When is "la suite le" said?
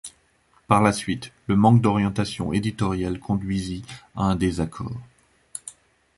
0.81-1.55